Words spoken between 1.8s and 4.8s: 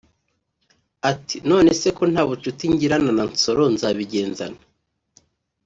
se ko nta bushuti ngirana na Nsoro nzabigenza nte